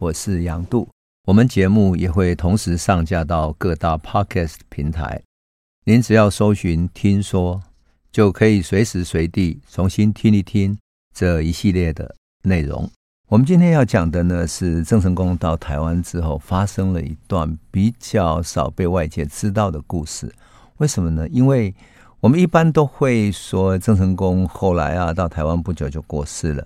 [0.00, 0.88] 我是杨度。
[1.26, 5.20] 我们节目也会同时上架到各大 Podcast 平台，
[5.86, 7.60] 您只要搜寻“听说”，
[8.12, 10.78] 就可以随时随地重新听一听
[11.12, 12.14] 这一系列的
[12.44, 12.88] 内容。
[13.28, 20.32] 我们今天要讲的呢，是郑成功到台湾之后发生了一段比较少被外界知道的故事。
[20.76, 21.26] 为什么呢？
[21.28, 21.74] 因为
[22.20, 26.64] 我们一般都会说郑成功后来啊到台湾不久就过世了，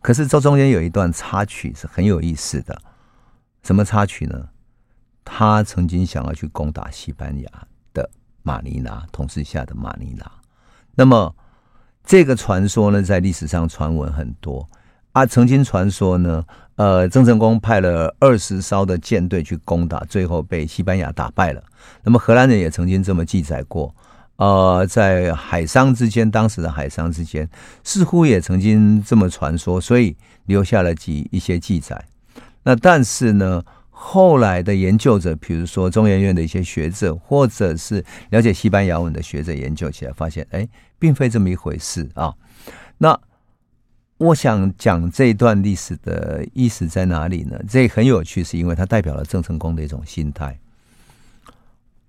[0.00, 2.80] 可是这中间有一段插曲是很有意思的。
[3.62, 4.48] 什么插曲呢？
[5.24, 7.48] 他曾经想要去攻打西班牙
[7.92, 8.10] 的
[8.42, 10.32] 马尼拉，统治下的马尼拉。
[10.94, 11.34] 那么
[12.02, 14.66] 这个传说呢，在历史上传闻很多
[15.12, 15.26] 啊。
[15.26, 16.44] 曾经传说呢，
[16.76, 21.62] 呃，郑成功派了二十艘的舰队去攻打，最后被西班牙打败了。
[22.02, 23.94] 那么荷兰人也曾经这么记载过。
[24.40, 27.46] 呃，在海商之间，当时的海商之间
[27.84, 32.02] 似乎也曾经这么传说，所以留下了几一些记载。
[32.62, 40.66] 那但是呢，后来的研究者，比如说中研院的一些学者，或者是了解西班牙文的学者，研究起来发现，哎，
[40.98, 42.32] 并非这么一回事啊。
[42.96, 43.20] 那
[44.16, 47.60] 我想讲这一段历史的意思在哪里呢？
[47.68, 50.58] 这很有趣，是因为它代表了郑成功的一种心态。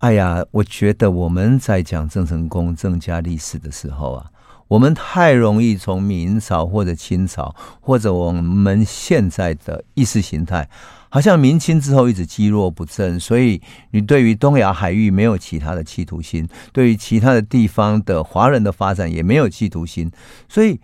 [0.01, 4.25] 哎呀，我觉得我们在讲郑成功郑家历史的时候啊。
[4.67, 10.67] 我们太容易从明朝或者清朝，或者我们现在的意识形态，
[11.09, 20.09] 好像明清之后一直积弱不振，所以你对于东亚海域没有其他的企图心，对于其他的地方的华人的发展也没有企图心，
[20.49, 20.79] 所以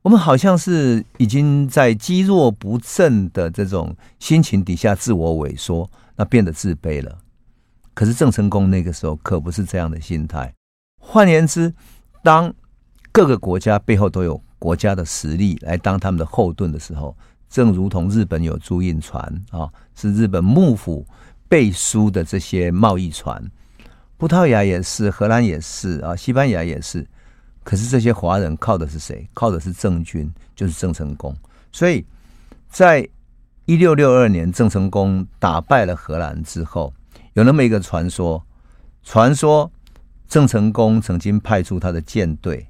[0.00, 7.18] 我们好像是已经在积弱不振的这种心情底下自我萎缩，那变得自卑了。
[7.94, 10.52] 可是郑成功那个时候可不是这样的心态，
[11.00, 11.72] 换言之，
[12.22, 12.52] 当
[13.10, 17.16] 各个国家背后都有国家的实力来当他们的后盾的时候，
[17.50, 21.06] 正如同日本有租印船啊，是日本幕府
[21.48, 23.42] 背书的这些贸易船，
[24.16, 27.06] 葡萄牙也是，荷兰也是啊，西班牙也是。
[27.64, 29.28] 可是这些华人靠的是谁？
[29.34, 31.36] 靠的是郑军，就是郑成功。
[31.70, 32.04] 所以
[32.68, 33.06] 在
[33.66, 36.92] 一六六二年，郑成功打败了荷兰之后，
[37.34, 38.44] 有那么一个传说，
[39.02, 39.70] 传说
[40.28, 42.68] 郑成功曾经派出他的舰队。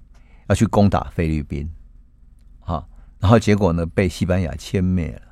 [0.48, 1.66] 要去攻打菲律宾，
[2.60, 2.84] 啊，
[3.18, 5.22] 然后结果呢，被西班牙歼灭了。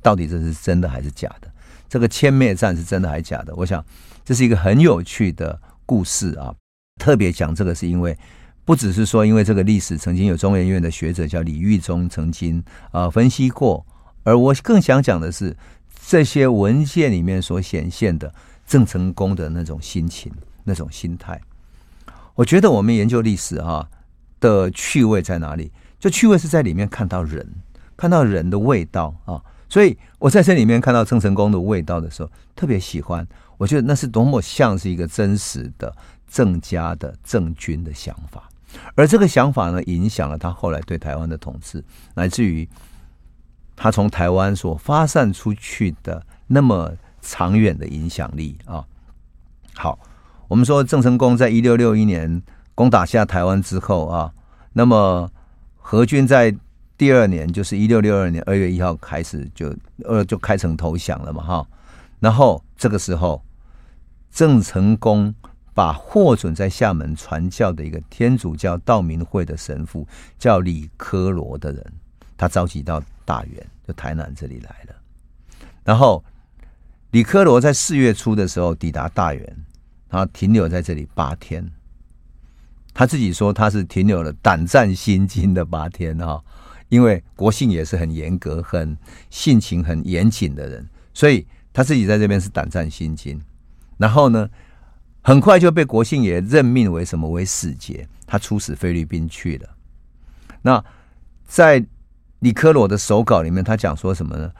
[0.00, 1.50] 到底这是真的还是假的？
[1.88, 3.52] 这个歼灭战是真的还是假的？
[3.56, 3.84] 我想
[4.22, 6.54] 这是一个很有趣的故事啊。
[7.00, 8.16] 特别讲这个是因为，
[8.64, 12.62] 不只是说因为这个历史曾经有中研院的学者叫李玉忠曾经
[12.92, 13.84] 啊分析过，
[14.22, 15.56] 而我更想讲的是
[16.06, 18.32] 这些文献里面所显现的
[18.70, 20.30] 郑成功的那种心情、
[20.62, 21.40] 那种心态。
[22.36, 23.88] 我觉得我们研究历史哈、啊。
[24.40, 25.70] 的趣味在哪里？
[25.98, 27.46] 就趣味是在里面看到人，
[27.94, 29.36] 看到人的味道啊！
[29.68, 33.28] 所以我在这里面看到郑成功的味道的时候，特别喜欢。
[33.58, 35.94] 我觉得那是多么像是一个真实的
[36.26, 38.48] 郑家的郑军的想法，
[38.94, 42.66] 而这个想法呢，影响了他后来对台湾的统治，乃至于
[43.76, 48.84] 他从台湾所发散出去的那么长远的影响力啊！
[49.74, 49.98] 好，
[50.48, 52.42] 我们说郑成功在一六六一年。
[52.72, 54.32] 攻打下台湾之后啊，
[54.72, 55.30] 那么
[55.76, 56.54] 荷军在
[56.96, 61.66] 第二年，就是一六六二年二月一号开始就呃就开城投降了嘛哈。
[62.20, 63.44] 然后这个时候，
[64.30, 65.34] 郑成功
[65.74, 71.92] 把获准在厦门传教的一个天主教道明会的神父叫李科罗的人，
[72.38, 74.94] 他召集到大员，就台南这里来了。
[75.84, 76.24] 然后
[77.10, 79.44] 李科罗在四月初的时候抵达大原，
[80.08, 81.68] 然后停留在这里八天。
[82.94, 86.42] 他自己说他是停留了胆战心惊的八天哈，
[86.88, 88.96] 因为国姓也是很严格、很
[89.30, 93.40] 性情很严谨的人，所以他自己在这边是胆战心惊。
[93.96, 94.48] 然后呢，
[95.22, 97.28] 很快就被国姓爷任命为什么？
[97.28, 99.68] 为使节，他出使菲律宾去了。
[100.62, 100.84] 那
[101.46, 101.84] 在
[102.40, 104.52] 李科罗的手稿里面，他讲说什么呢？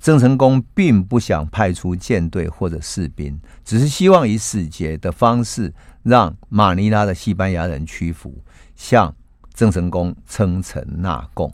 [0.00, 5.74] 郑成功并不想派出舰队或者士兵，只是希望以使节的方式
[6.04, 8.32] 让马尼拉的西班牙人屈服，
[8.76, 9.12] 向
[9.52, 11.52] 郑成功称臣纳贡。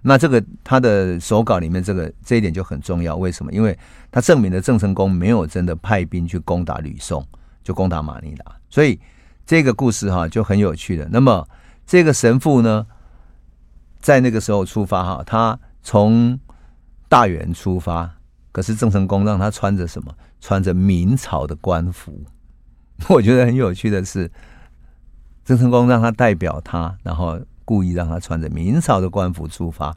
[0.00, 3.14] 那这个他的手稿里面，这个这一点就很重要。
[3.14, 3.52] 为什么？
[3.52, 3.78] 因为
[4.10, 7.22] 他证明了郑成功没有真的派兵去攻打吕宋，
[7.62, 8.56] 就攻打马尼拉。
[8.70, 8.98] 所以
[9.44, 11.06] 这个故事哈就很有趣的。
[11.10, 11.46] 那么
[11.86, 12.86] 这个神父呢，
[14.00, 16.40] 在那个时候出发哈，他从。
[17.10, 18.08] 大元出发，
[18.52, 20.14] 可是郑成功让他穿着什么？
[20.40, 22.22] 穿着明朝的官服。
[23.10, 24.30] 我觉得很有趣的是，
[25.44, 29.94] 郑成功让他代表他，然后故意让他穿着明朝的官服出发。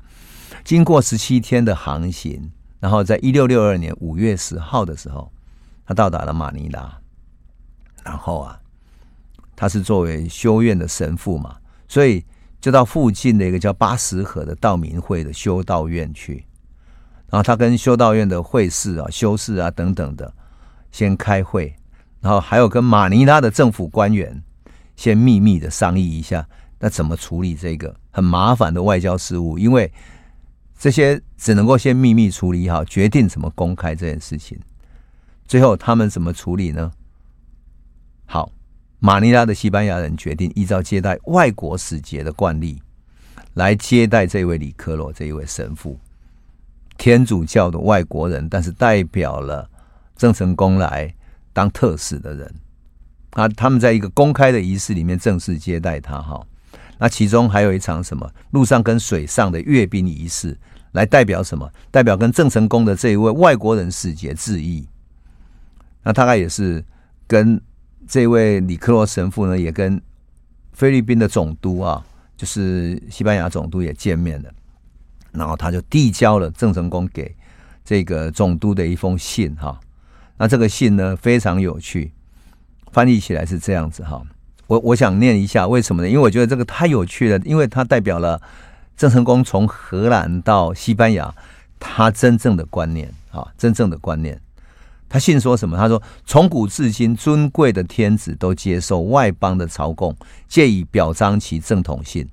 [0.63, 5.31] 经过十七天的航行，然后在一六六二年五月十号的时候，
[5.85, 6.99] 他到达了马尼拉。
[8.03, 8.59] 然后啊，
[9.55, 11.57] 他是作为修院的神父嘛，
[11.87, 12.25] 所以
[12.59, 16.45] 就到附近的一个叫八十河的道明会的修道院去。
[17.33, 20.31] 然后他跟修道院的会士啊、修士啊等等的
[20.91, 21.75] 先开会，
[22.21, 24.39] 然后还有跟马尼拉的政府官员
[24.95, 26.47] 先秘密的商议一下，
[26.77, 29.57] 那怎么处理这个很麻烦的外交事务？
[29.57, 29.91] 因为
[30.77, 34.55] 这些只能够先秘密处理好，决定怎么公开这件事情。
[35.47, 36.91] 最后他们怎么处理呢？
[38.27, 38.51] 好，
[38.99, 42.79] 马尼拉的西班牙人决定依照接待外国使节的惯例，
[43.55, 45.99] 来接待这位里科罗这一位神父，
[46.97, 49.69] 天主教的外国人，但是代表了
[50.15, 51.13] 郑成功来
[51.51, 52.53] 当特使的人
[53.31, 53.47] 啊。
[53.49, 56.21] 他们在一个公开的仪式里面正式接待他。
[56.21, 56.45] 哈，
[56.97, 60.57] 那其中还有一场什么陆上跟水上的阅兵仪式。
[60.93, 61.67] 来代表什么？
[61.89, 64.87] 代表跟郑成功的这一位外国人使节致意。
[66.03, 66.85] 那大概也是
[67.25, 67.59] 跟
[68.07, 69.99] 这位李科罗神父呢，也跟
[70.71, 72.05] 菲律宾的总督啊，
[72.37, 74.53] 就是西班牙总督也见面了。
[75.33, 77.35] 然后他就递交了郑成功给
[77.83, 79.79] 这个总督的一封信哈。
[80.37, 82.11] 那这个信呢，非常有趣，
[82.91, 84.21] 翻译起来是这样子哈。
[84.67, 86.07] 我我想念一下，为什么呢？
[86.07, 88.41] 因为我觉得这个太有趣了，因为它代表了。
[88.95, 91.33] 郑成功从荷兰到西班牙，
[91.79, 94.39] 他真正的观念啊，真正的观念。
[95.09, 95.75] 他信说什么？
[95.75, 100.15] 他说：从古至今，尊贵的天子都接受外邦的朝贡，
[100.47, 102.29] 借以表彰其正统性。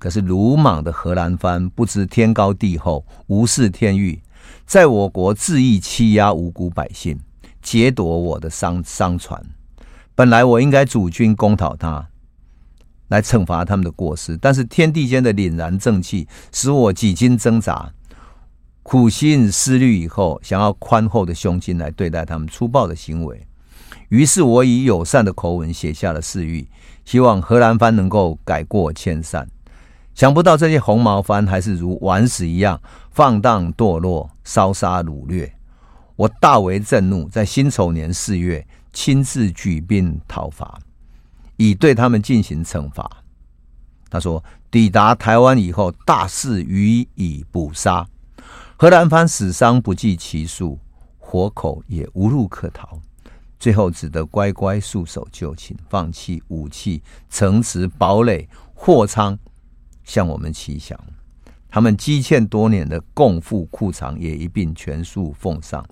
[0.00, 4.22] 可是鲁莽的荷兰藩不知天高地厚，无视天域，
[4.64, 7.20] 在我国恣意欺压无辜百姓，
[7.60, 9.44] 劫夺我的商商船。
[10.14, 12.08] 本来我应该主军攻讨他。
[13.08, 17.92] 来惩罚他们的过失，但是天地间的凛然正气使我几经挣扎，
[18.82, 23.46] 苦心思虑以后，想要宽厚的胸襟来对待他们粗暴的行为。
[24.08, 26.66] 于是我以友善的口吻写下了誓諭，
[27.04, 29.46] 希望荷兰藩能够改过迁善。
[30.20, 32.78] 想不到这些红毛藩还是如顽石一样
[33.10, 35.50] 放荡堕落、烧杀掳掠。
[36.14, 40.78] 我大为震怒，在辛丑年四月亲自举兵讨伐。
[41.56, 43.10] 以对他们进行惩罚。
[44.10, 48.06] 他说：“抵达台湾以后，大肆予以捕杀，
[48.76, 50.78] 荷兰藩死伤不计其数，
[51.16, 53.00] 活口也无路可逃，
[53.58, 59.38] 最后只得乖乖束手就擒，放弃武器、城池、堡垒、货仓，
[60.04, 60.98] 向我们骑降。
[61.68, 65.84] 他们积欠多年的贡赋库藏也一并全数奉上。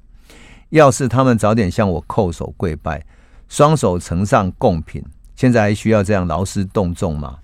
[0.70, 3.04] 要是他们早点向我叩首跪拜，
[3.48, 5.02] 双手呈上贡品。”
[5.36, 7.38] 现在还需要这样劳师动众吗？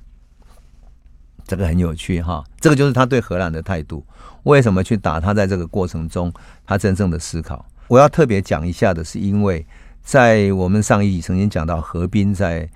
[1.47, 4.05] 这个很有趣哈，这个就是他对荷兰的态度。
[4.43, 5.33] 为什么去打他？
[5.33, 6.33] 在这个过程中，
[6.67, 7.65] 他真正的思考。
[7.87, 9.65] 我要特别讲一下的是，因为
[10.03, 12.69] 在我们上一集曾经讲到何斌在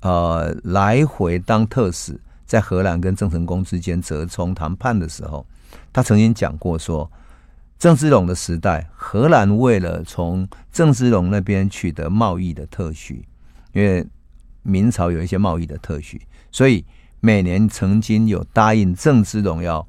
[0.00, 2.20] 呃来回当特使，
[2.52, 5.46] 在荷兰跟郑成功之间折冲谈判的时候，
[5.90, 7.10] 他曾经讲过说，
[7.78, 13.24] 郑芝龙的时代，荷兰为了从郑芝龙那边取得贸易的特许，
[13.72, 14.06] 因为
[14.62, 16.20] 明朝有一些贸易的特许，
[16.50, 16.84] 所以
[17.20, 19.88] 每年曾经有答应郑芝龙要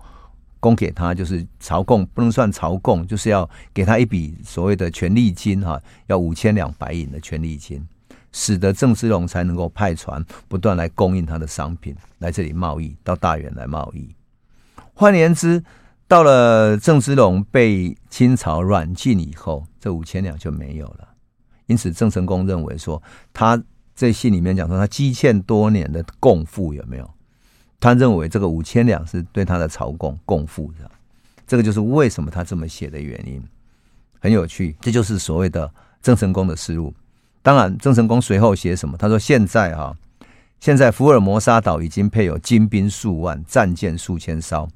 [0.62, 5.78] 供给他，就是朝贡，不能算朝贡，就是要给他一笔所谓的权利金哈，
[6.08, 7.86] 要五千两白银的权利金，
[8.34, 14.14] 使得郑芝龙才能够派船不断来供应他的商品来这里贸易，到大员来贸易。
[14.94, 15.64] 换言之，
[16.10, 21.08] 到了郑芝龙被清朝软禁以后，这五千两就没有了。
[21.68, 23.64] 因此，郑成功认为说他。
[23.96, 27.08] 这信里面讲说，他积欠多年的贡赋有没有？
[27.80, 30.90] 他认为这个五千两是对他的朝贡贡赋的，
[31.46, 33.40] 这个就是为什么他这么写的原因。
[34.20, 35.72] 很有趣，这就是所谓的
[36.02, 36.92] 郑成功的思路。
[37.44, 38.98] 当然，郑成功随后写什么？
[38.98, 39.96] 他说：“现在哈，
[40.60, 44.68] 现在福尔摩沙岛已经配有精兵数万，战舰数千艘。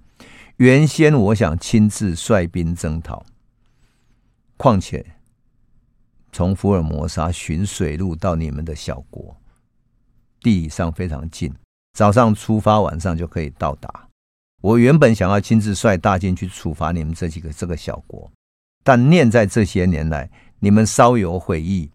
[0.58, 3.26] 原先我想亲自率兵征讨，
[4.58, 5.04] 况且。”
[6.34, 9.36] 从福尔摩沙寻水路到你们的小国，
[10.42, 11.52] 地理上非常近，
[11.94, 14.08] 早上出发，晚上就可以到达。
[14.62, 18.30] 我原本想要亲自率大军去处罚你们这几个这个小国，
[18.84, 21.90] 但念在这些年来，你们稍有悔意，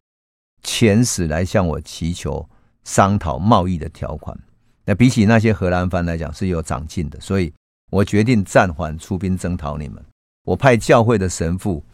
[0.63, 2.49] 遣使来向我祈求
[2.85, 4.39] 商讨贸易的条款，
[4.85, 7.53] 那比起那些荷兰藩来讲是有长进的，所以
[7.91, 10.03] 我决定暂缓出兵征讨你们。
[10.45, 11.85] 我派教会的神父。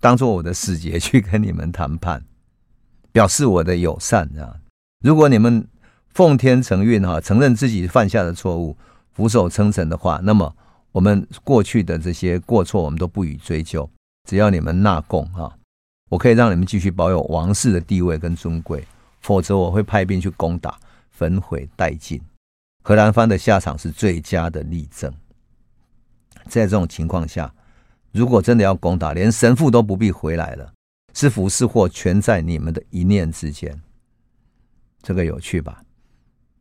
[0.00, 2.22] 当做我的使节去跟你们谈判，
[3.10, 4.54] 表示我的友善啊！
[5.02, 5.66] 如果你们
[6.10, 8.76] 奉天承运哈，承认自己犯下的错误，
[9.14, 10.54] 俯首称臣的话，那么
[10.92, 13.88] 我们过去的这些过错我们都不予追究。
[14.28, 15.56] 只要你们纳贡哈，
[16.10, 18.86] 我可以让你们继续保有王室的地位跟尊贵，
[19.20, 20.78] 否则我会派兵去攻打，
[21.10, 22.20] 焚毁殆尽。
[22.82, 25.12] 荷兰方的下场是最佳的例证。
[26.46, 27.52] 在这种情况下，
[28.12, 30.72] 如果真的要攻打，连神父都不必回来了，
[31.14, 33.80] 是福是祸全在你们的一念之间。
[35.02, 35.82] 这个有趣吧？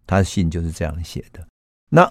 [0.08, 1.46] 他的信就是这样写的。
[1.90, 2.10] 那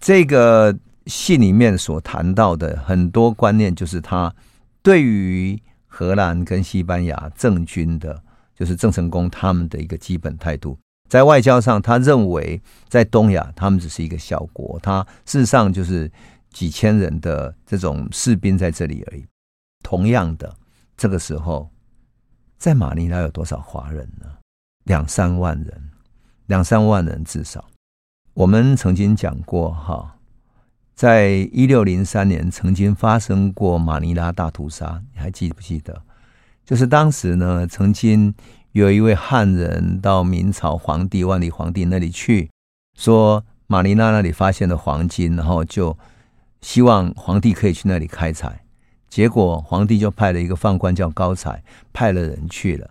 [0.00, 4.34] 这个信里面所谈到的很多观念，就是他
[4.82, 5.60] 对于
[5.96, 8.22] 荷兰跟西班牙政军的，
[8.54, 10.78] 就是郑成功他们的一个基本态度。
[11.08, 16.10] 在外交上，他认为在东亚他们只是一个小国，他事实上就是
[16.50, 19.24] 几千人的这种士兵在这里而已。
[19.82, 20.54] 同样的，
[20.98, 21.70] 这个时候
[22.58, 24.26] 在马尼拉有多少华人呢？
[24.84, 25.90] 两三万人，
[26.46, 27.64] 两三万人至少。
[28.34, 30.15] 我们曾经讲过哈，
[30.96, 36.00] 在一六零三年曾经发生过马尼拉大屠杀，你还记不记得？
[36.64, 38.34] 就是当时呢，曾经
[38.72, 42.48] 有一位汉人到明朝皇帝万历皇帝那里去，
[42.96, 45.98] 说马尼拉那里发现了黄金，然后就
[46.62, 48.64] 希望皇帝可以去那里开采。
[49.10, 51.62] 结果皇帝就派了一个宦官叫高才，
[51.92, 52.88] 派了人去了。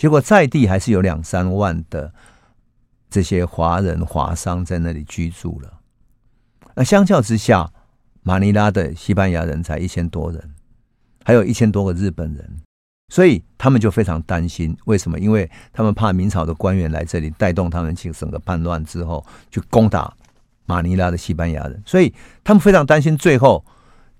[0.00, 2.14] 结果在地还是有两三万的
[3.10, 5.80] 这些华人华商在那里居住了。
[6.74, 7.70] 那相较之下，
[8.22, 10.54] 马尼拉的西班牙人才一千多人，
[11.24, 12.60] 还有一千多个日本人，
[13.08, 14.76] 所以他们就非常担心。
[14.86, 15.18] 为什么？
[15.18, 20.12] 因为他们怕明朝的官员来这里带动他们去整个叛乱之后去攻打
[20.66, 22.12] 马尼拉的西班牙人，所以
[22.44, 23.64] 他们非常担心最后。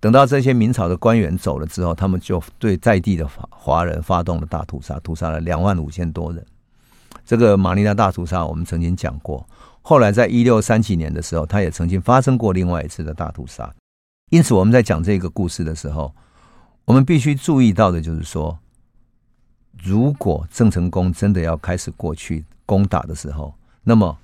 [0.00, 6.44] 等到这些明朝的官员走了之后，他们就对在地的华华人发动了大屠杀，屠杀了两万五千多人。
[7.24, 9.48] 这个马尼拉大屠杀我们曾经讲过，
[9.82, 13.72] 后来在一六三几年的时候，他也曾经发生过另外一次的大屠杀。
[14.30, 16.14] 因此，我们在讲这个故事的时候，
[16.84, 18.58] 我们必须注意到的就是说，
[19.82, 24.16] 如果郑成功真的要开始过去攻打的时候，那么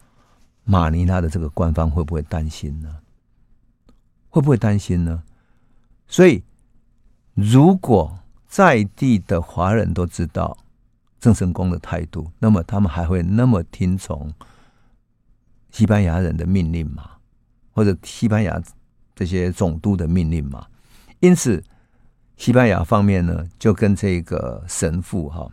[0.64, 2.96] 马尼拉的这个官方会不会担心呢？
[4.30, 5.22] 会不会担心呢？
[6.06, 6.42] 所以，
[7.34, 10.56] 如果在地的华人都知道
[11.20, 14.32] 郑成功的态度，那么他们还会那么听从
[15.70, 17.10] 西班牙人的命令嘛？
[17.72, 18.60] 或者西班牙
[19.14, 20.66] 这些总督的命令嘛？
[21.20, 21.62] 因此，
[22.36, 25.48] 西班牙方面呢，就跟这个神父哈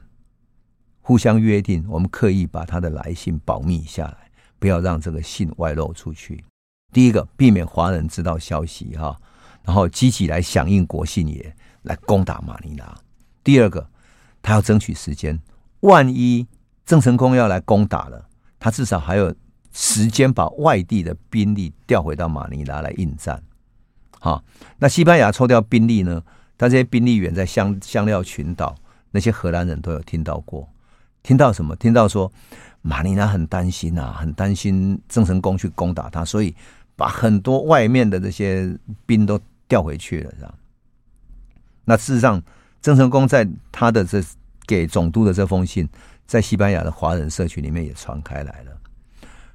[1.01, 6.43] 互相约定，我们刻意把他的来信保密下来，不要让这个信外露出去。
[6.91, 9.19] 第一个，避免华人知道消息哈。
[9.63, 12.95] 然后积极来响应国信爷来攻打马尼拉。
[13.43, 13.89] 第二个，
[14.43, 15.39] 他要争取时间，
[15.79, 16.47] 万一
[16.85, 18.29] 郑成功要来攻打了，
[18.59, 19.33] 他至少还有
[19.75, 23.43] 时间把外地的兵力调回到马尼拉来应战。
[24.21, 24.41] 好，
[24.79, 26.23] 那西班牙抽调兵力呢？
[26.57, 28.73] 他这些兵力远在香香料群岛，
[29.11, 30.65] 那些荷兰人都有听到过，
[31.21, 31.75] 听到什么？
[31.75, 32.31] 听到说
[32.81, 36.55] 马尼拉很担心啊，很担心郑成功去攻打他，所以
[36.95, 38.73] 把很多外面的这些
[39.05, 39.37] 兵都。
[39.67, 40.53] 调回去了，这样。
[41.85, 42.39] 那事实上，
[42.83, 44.23] 郑成功在他的这
[44.67, 45.89] 给总督的这封信，
[46.27, 48.77] 在西班牙的华人社群里面也传开来了。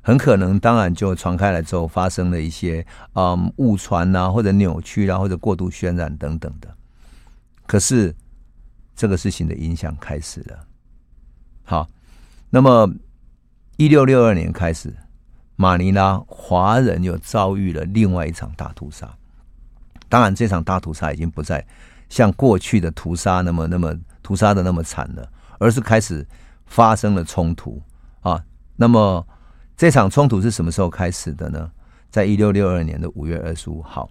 [0.02, 6.74] 很可能，当然就传开来之后，发生了一些嗯误传啊，或者扭曲啊，或者过度渲染等等的。
[7.66, 8.14] 可是，
[8.96, 10.58] 这个事情的影响开始了。
[11.64, 11.86] 好，
[12.48, 12.90] 那么
[13.76, 14.92] 一六六二年开始，
[15.54, 19.08] 马尼拉华人又遭遇了另外一场大屠杀。
[20.08, 21.64] 当然，这场大屠杀已经不再
[22.08, 26.26] 像过去的屠杀那么、那么屠杀的那么惨了，而是开始
[26.66, 27.80] 发生了冲突
[28.22, 28.42] 啊。
[28.74, 29.24] 那么，
[29.80, 31.70] 这场冲突是什么时候开始的呢？
[32.10, 34.10] 在一六六二年的五月二十五号，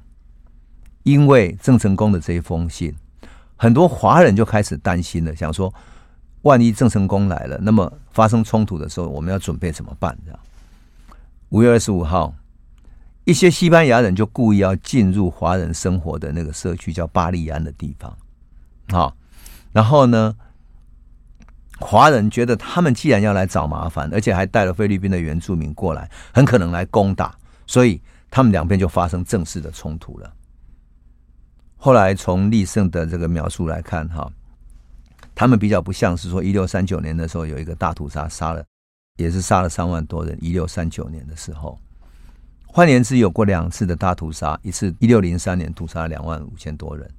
[1.03, 2.91] 因为郑成功的这一封信，
[3.55, 5.71] 很多华人就开始担心了，想说，
[6.41, 10.17] 万一郑成功来了，那么发生冲突的时候，我们要准备怎么办？
[10.25, 10.39] 这样，
[11.49, 12.33] 五月二十五号。
[13.25, 18.17] 一些西班牙人就故意要进入华人生活的那个社区，叫巴利安的地方，
[18.87, 19.15] 好，
[19.71, 20.35] 然后呢，
[21.79, 27.33] 华人觉得他们既然要来找麻烦，而且还带了菲律宾的原住民过来，很可能来攻打，
[27.65, 30.33] 所以他们两边就发生正式的冲突了。
[31.77, 34.29] 后来从历胜的这个描述来看，哈，
[35.33, 38.63] 他们比较不像是说一六三九年的时候有一个大屠杀，杀了
[39.15, 40.37] 也是杀了三万多人。
[40.41, 41.79] 一六三九年的时候。
[42.71, 47.09] 换言之，有过两次的大屠杀，一次一六零三年屠杀了两万五千多人，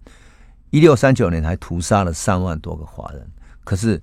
[0.71, 3.29] 一六三九年还屠杀了三万多个华人。
[3.65, 4.01] 可是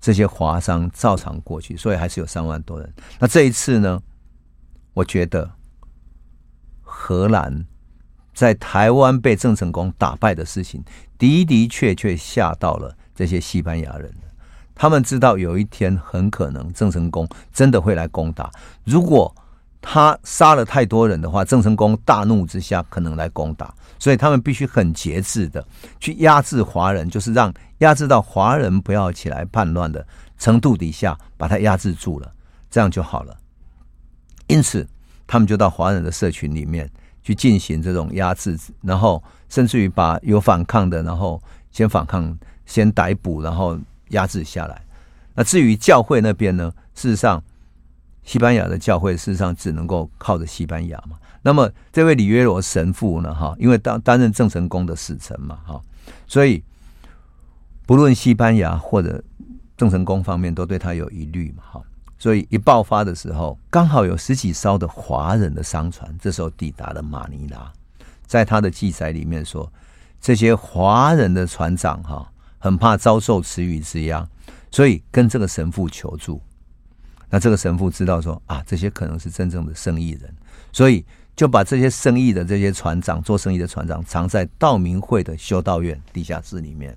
[0.00, 2.92] 这些华商照常过去，所以还是有三万多人。
[3.18, 4.00] 那这一次呢？
[4.92, 5.48] 我觉得
[6.82, 7.64] 荷兰
[8.34, 10.82] 在台湾被郑成功打败的事情，
[11.16, 14.12] 的的确确吓到了这些西班牙人。
[14.74, 18.50] 他们知道有一天很可能郑成功真的会来攻打。
[18.84, 19.32] 如果
[19.80, 25.64] 他杀了太多人的话，郑成功大怒之下可能来攻打，所以他们必须很节制的
[25.98, 30.06] 去压制华人，就是让压制到华人不要起来叛乱的
[30.38, 32.32] 程度底下，把他压制住了，
[32.70, 33.36] 这样就好了。
[34.46, 34.86] 因此，
[35.26, 36.90] 他们就到华人的社群里面
[37.22, 43.78] 去进行这种压制，然后甚至于把有反抗的，然后先反抗，先逮捕，然后。
[44.10, 44.82] 压制下来。
[45.36, 46.72] 那至于教会那边呢？
[46.96, 47.40] 事实上，
[48.22, 51.18] 西班牙的教会事实上只能够靠着西班牙嘛。
[51.42, 53.34] 那么这位里约罗神父呢？
[53.34, 55.80] 哈，因为当担任郑成功的使臣嘛，哈，
[56.26, 56.62] 所以
[57.86, 59.22] 不论西班牙或者
[59.76, 61.82] 郑成功方面都对他有疑虑嘛，哈。
[62.18, 67.72] 所以一爆发的时候，刚好有十几艘的华人的商船，这时候抵达了马尼拉。
[68.26, 69.72] 在他的记载里面说，
[70.20, 72.26] 这些华人的船长哈。
[72.62, 74.28] 很怕遭受池鱼之殃，
[74.70, 76.38] 所以跟这个神父求助。
[77.30, 80.34] 那这个神父知道说啊，这些可能是真正的生意人，
[80.72, 81.02] 所以
[81.34, 86.94] 就把这些生意的这些船长、做生意的船长藏在道明会的修道院地下室里面。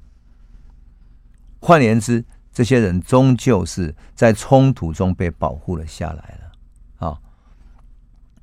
[1.60, 7.08] 换言之，这些人终究是在冲突中被保护了下来了。
[7.08, 7.18] 啊，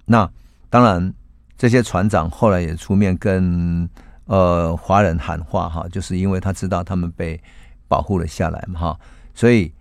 [0.07, 0.31] 那
[0.71, 1.13] 当然，
[1.59, 3.87] 这些船长后来也出面跟。
[4.27, 7.43] 呃，华人喊话哈，就是因为他知道他们被
[7.89, 9.01] 保护了下来嘛哈，
[9.35, 9.75] 所以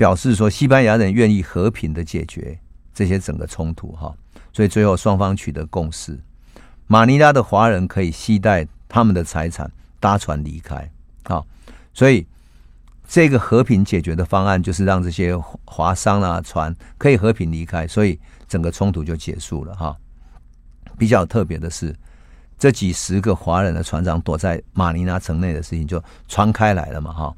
[0.00, 2.58] 表示说西班牙人愿意和平的解决
[2.94, 4.16] 这些整个冲突哈，
[4.50, 6.18] 所以最后双方取得共识，
[6.86, 10.90] 马尼拉的华人可以携带他们的财产搭船离开
[11.24, 11.44] 啊，
[11.92, 12.26] 所以
[13.06, 19.94] 这个和平解决的方案就是让这些华商啊船可以和平离开，所以整个冲突就结束了哈。
[20.96, 21.94] 比较特别的是。
[22.58, 27.34] 这几十个华人的船长躲在马尼拉城内的事情就传开来了嘛，哈，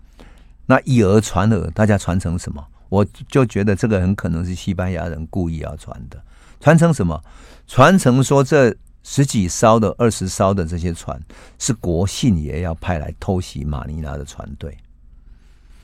[0.66, 2.64] 那以讹传讹，大家传成什么？
[2.88, 6.22] 我就觉得这个很可能是西班牙人故意要传的，
[6.60, 7.18] 传成什么？
[7.66, 11.18] 传承说这十几艘的、二十艘的这些船
[11.58, 14.76] 是国信爷要派来偷袭马尼拉的船队。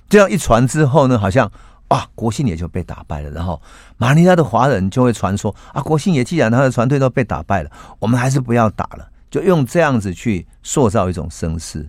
[0.08, 1.50] 这样一传之后呢，好像
[1.88, 3.60] 啊，国信爷就被打败了，然后
[3.96, 9.10] 马尼拉的华人就会传说啊，国信爷既然他的船队都被打败了，我们还是不要打了。
[9.30, 11.88] 就用这样子去塑造一种声势，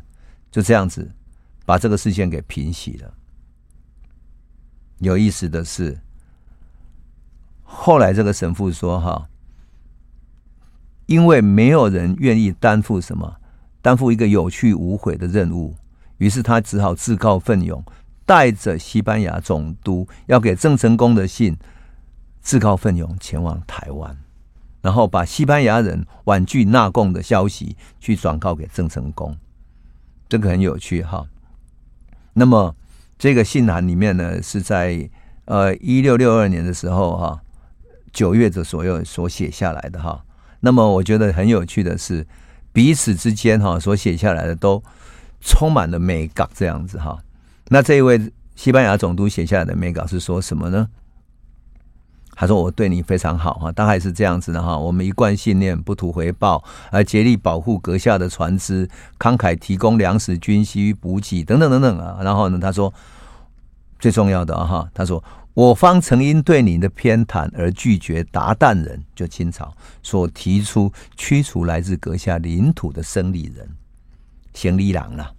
[0.51, 1.09] 就这样子
[1.69, 3.13] 把这个事件给平息了。
[4.97, 5.99] 有意思的是，
[7.61, 9.29] 后来这个神父说：“哈，
[11.05, 13.35] 因为没有人愿意担负什么，
[13.83, 15.75] 担负一个有去无回的任务，
[16.17, 17.85] 于是他只好自告奋勇，
[18.25, 21.55] 带着西班牙总督要给郑成功的信，
[22.41, 24.17] 自告奋勇前往台湾。”
[24.81, 29.37] 然后把西班牙人婉拒纳贡的消息去转告给郑成功，
[30.27, 31.27] 这个很有趣哈。
[32.39, 32.73] 那么
[33.17, 35.09] 这个信函里面呢，是在
[35.43, 37.41] 呃一六六二年的时候哈，
[38.13, 40.23] 九月的左右所写下来的哈。
[40.61, 42.25] 那么我觉得很有趣的是，
[42.71, 44.81] 彼此之间哈所写下来的都
[45.41, 47.19] 充满了美感这样子哈。
[47.67, 50.87] 那这一位西班牙总督写下来的美感是说什么呢？
[52.41, 54.77] 他说：“我对你非常好哈，大概是这样子的哈。
[54.77, 58.87] 我们一贯信念，不图回报，而竭力保护阁下的船只，
[59.19, 62.19] 慷慨提供粮食、军需、补给等等等等啊。
[62.23, 62.93] 然后呢，他说
[63.99, 65.21] 最重要的哈，他说
[65.53, 73.67] 我方曾因对你的偏袒而拒绝达旦人，就清朝所提出驱除来自阁下领土的生理人，
[74.53, 75.33] 行李郎了。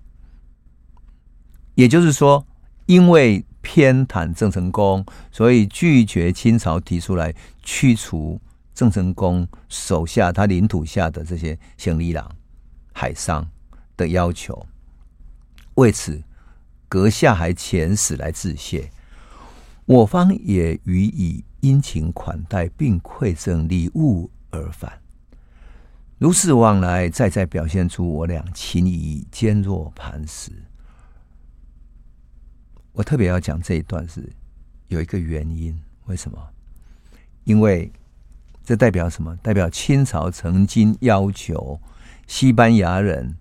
[1.74, 2.44] 也就是说，
[2.84, 8.40] 因为。”偏袒郑成功，所以拒绝清朝提出来驱除
[8.74, 12.28] 郑成功手下他领土下的这些行李郎、
[12.92, 13.48] 海商
[13.96, 14.66] 的要求。
[15.76, 16.20] 为此，
[16.88, 18.90] 阁下还遣使来致谢，
[19.84, 25.00] 我方也予以殷勤款待，并馈赠礼物而返。
[26.18, 30.50] 如此往来，再再表现出我俩情谊坚若磐石。
[32.92, 34.28] 我特别要讲这一段是
[34.88, 36.38] 有一个原因，为什么？
[37.44, 37.90] 因为
[38.64, 39.34] 这代表什么？
[39.36, 41.80] 代表清朝曾经要求
[42.26, 43.36] 西班牙人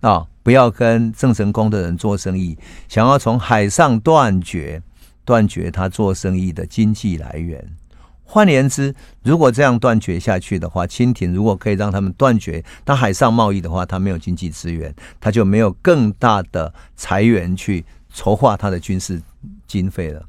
[0.00, 2.58] 啊，不要跟郑成功的人做生意，
[2.88, 4.82] 想要从海上断绝
[5.24, 7.76] 断绝他做生意的经济来源。
[8.24, 17.86] 换言之，如果这样断绝下去的话，清廷如果可以让他们断绝他海上贸易的话，他没有经济资源，他就没有更大的财源去。
[18.12, 19.20] 筹划他的军事
[19.66, 20.24] 经费了，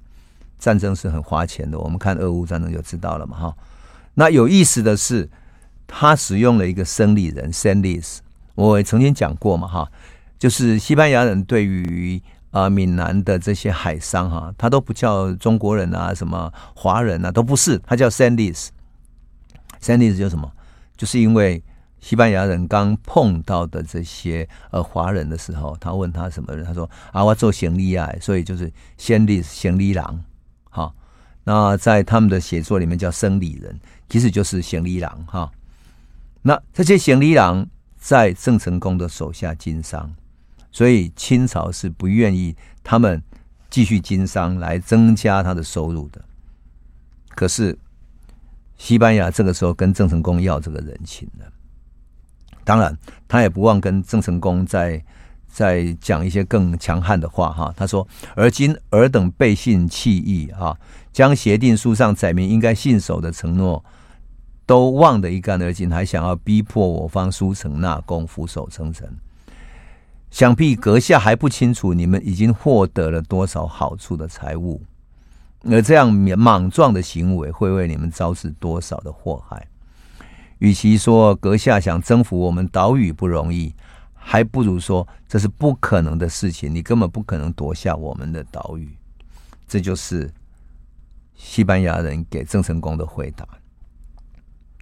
[0.58, 1.80] 战争是很花钱的。
[1.80, 3.58] 我们看俄乌战争就知道了嘛，哈。
[4.16, 5.30] 那有意思的是，
[5.88, 8.18] 他使用了一个生理人 （Sandis），
[8.56, 9.92] 我曾经讲过嘛，哈，
[10.38, 18.68] 就是西班牙人对于啊闽南的这些海商哈，他都不叫中国人啊，什么华人啊，都不是，他叫 Sandis。
[19.82, 20.52] Sandis 叫什么？
[20.96, 21.64] 就是因为。
[22.02, 26.66] 西班牙人刚碰到的这些呃华人的时候，他问他什么人？
[26.66, 30.24] 他说啊，我做行李啊，所以就是先例行李郎，
[30.70, 30.94] 哈。
[31.44, 35.52] 那在他们的写作里面叫生理人，其实就是行李郎哈。
[36.42, 40.14] 那这些行李郎在郑成功的手下经商，
[40.72, 43.22] 所以清朝是不愿意他们
[43.70, 46.24] 继续经商来增加他的收入的。
[47.36, 47.78] 可是
[48.78, 51.46] 西班牙这个时候跟郑成功要这个人情了。
[52.70, 52.96] 当然，
[53.28, 55.04] 他也不忘跟郑成功在
[55.48, 57.74] 在讲一些更强悍的话哈。
[57.76, 60.78] 他说：“而今尔等背信弃义哈，
[61.12, 63.84] 将协定书上载明应该信守的承诺
[64.68, 69.10] 都忘得一干二净，还想要逼迫我方书城纳贡，俯首称臣。
[70.30, 74.80] 想必阁下还不清楚，你们已经获得了多少好处的财物，
[75.64, 79.66] 而这样莽撞的行为会为你们招致多少的祸害。”
[80.60, 83.74] 与其说阁下想征服我们岛屿不容易，
[84.14, 86.74] 还不如说这是不可能的事情。
[86.74, 88.90] 你根本不可能夺下我们的岛屿。
[89.68, 90.32] 这就是
[91.36, 93.48] 西班牙人给郑成功的回答，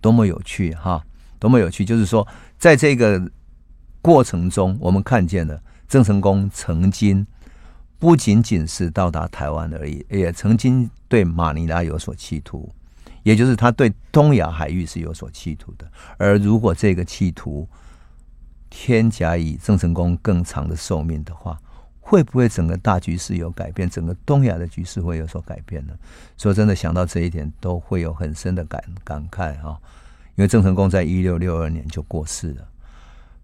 [0.02, 1.04] 多么有趣哈！
[1.40, 1.86] 多么有趣！
[1.86, 3.30] 就是说，在这个
[4.02, 7.28] 过程中，我们看见了郑成功曾经
[8.00, 12.74] 不仅仅是到达台湾而已，也曾经对马尼拉有所企图。
[13.28, 15.86] 也就是他对东亚海域是有所企图的，
[16.18, 17.68] 而如果这个企图
[18.70, 21.60] 添加以郑成功更长的寿命的话，
[22.00, 23.90] 会不会整个大局势有改变？
[23.90, 25.94] 整个东亚的局势会有所改变呢？
[26.38, 29.78] 说真的，想到这一点，都会有很深的感感慨哈。
[30.38, 32.66] 因为郑成功在一六六二年就过世了，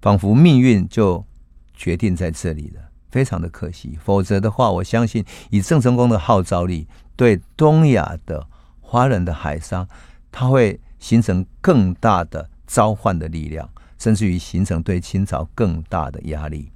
[0.01, 1.25] 仿佛命运就
[1.73, 3.99] 决定在这里了，非常的可惜。
[4.01, 8.47] 否则的话，我相信以郑成功的号召力，对东亚的。
[8.93, 9.87] 华人的海商，
[10.31, 16.71] 他会形成更大的召唤的力量，甚至于形成对清朝更大的压力。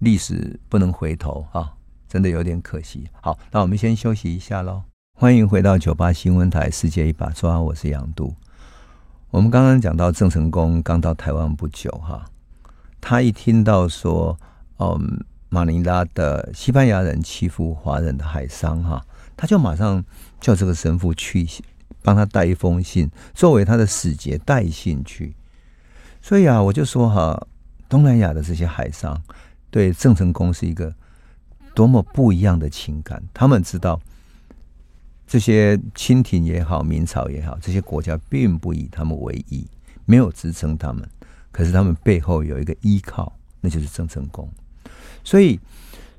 [0.00, 1.74] 历史不能回头啊，
[2.08, 3.08] 真的有点可惜。
[3.20, 4.82] 好，那我们先休息一下喽。
[5.16, 8.34] 欢迎回到九八新闻台《世界一把抓》，我是杨渡。
[9.30, 12.24] 我们刚刚讲到郑成功刚到台湾不久哈，
[13.00, 14.36] 他一听到说，
[14.80, 19.00] 嗯，马尼拉的西班牙人欺负华人的海商哈。
[19.34, 20.04] 他就马上
[20.42, 21.48] 叫这个神父去
[22.02, 25.34] 帮他带一封信，作为他的使节带信去。
[26.20, 27.46] 所以啊，我就说哈，
[27.88, 29.22] 东南亚的这些海商
[29.70, 30.92] 对郑成功是一个
[31.74, 33.22] 多么不一样的情感。
[33.32, 34.00] 他们知道
[35.28, 39.64] 这些清廷也好，明朝也好，这些国家并不以他们为意，
[40.04, 41.08] 没有支撑他们，
[41.52, 44.50] 可是他们背后有一个依靠，那就是郑成功。
[45.22, 45.60] 所以。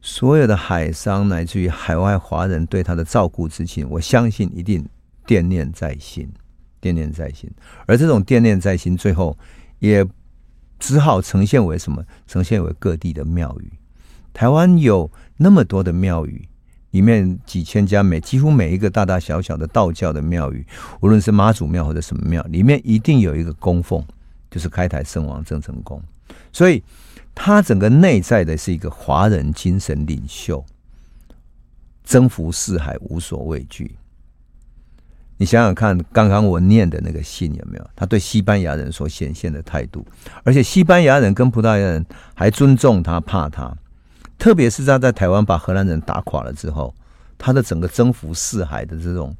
[0.06, 4.86] 所有的海商乃至于海外华人对他的照顾之情，我相信一定
[5.26, 6.30] 惦念在心，
[6.82, 7.50] 惦念在心。
[7.86, 9.36] 而这种惦念在心，最后
[9.80, 10.06] 也
[10.78, 12.04] 只好呈现为什么？
[12.28, 13.72] 呈现为各地的庙宇。
[14.34, 16.46] 台湾有那么多的庙宇，
[16.92, 20.68] 里面几千家，每几乎每一个大大小小的道教的庙宇，
[21.00, 24.06] 无论是妈祖庙或者什么庙，里面一定有一个供奉，
[24.52, 26.04] 就是开台圣王郑成功。
[26.52, 26.84] 所以。
[27.36, 30.64] 他整个内在的是一个华人精神领袖，
[32.04, 33.96] 征服四海无所畏惧。
[35.38, 37.90] 你想想看，刚刚我念的那个信有没有？
[37.96, 40.06] 他对西班牙人所显现的态度，
[40.44, 43.76] 而且西班牙人跟葡萄牙人还尊重他、怕他。
[44.38, 46.94] 特别是他在台湾把荷兰人打垮了之后，
[47.38, 49.36] 他的整个征服四海的这种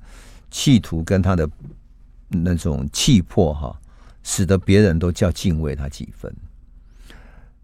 [0.50, 1.48] 企图跟他的
[2.30, 3.80] 那种气魄，哈，
[4.24, 6.34] 使得别人都叫敬畏他几分。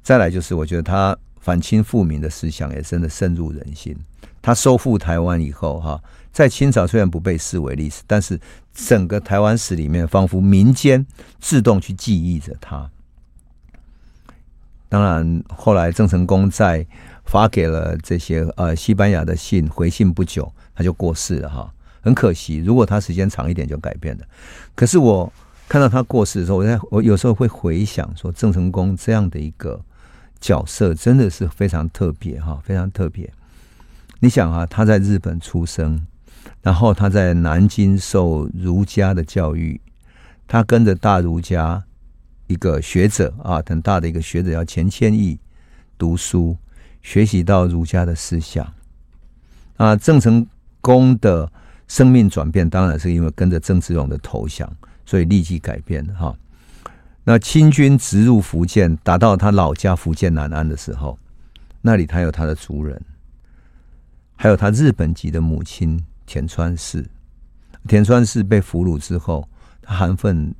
[0.02, 3.96] 再来就是，我觉得他反清复明的思想也真的深入人心。
[4.42, 8.40] 他收复台湾以后，哈，在清朝虽然不被视为历史，但是
[8.74, 11.06] 整个台湾史里面，仿佛民间
[11.40, 12.90] 自动去记忆着他。
[14.88, 16.86] 当然，后来郑成功在
[17.26, 22.58] 发给了这些呃西班牙的信回信不久，他就过世了，哈，很可惜。
[22.58, 24.26] 如果他时间长一点，就改变了。
[24.74, 25.32] 可是我
[25.68, 29.80] 看到他过世的时候，我在我有时候会回想说，郑成功这样的一个。
[30.40, 33.32] 角色真的是非常特别哈，非常特别。
[34.20, 36.06] 你想啊，他在日本出生，
[36.62, 39.80] 然后他在南京受儒家的教育，
[40.48, 41.84] 他跟着大儒家
[42.48, 45.40] 一个学者啊，很大的一个学者叫钱谦益
[45.98, 46.58] 读书，
[47.02, 48.68] 学习到儒家的思想。
[49.78, 50.46] 啊，郑成
[50.82, 51.50] 功的
[51.88, 54.70] 生命转变，当然是因为跟着郑芝龙的投降，
[55.06, 56.36] 所以立即改变哈。
[57.30, 61.16] 那清军直入福建，打到他老家福建南安的时候，
[61.80, 63.00] 那里他有他的族人，
[64.36, 67.06] 还有他日本籍的母亲田川氏。
[67.88, 69.48] 田川氏被俘虏之后，
[69.80, 70.56] 他含愤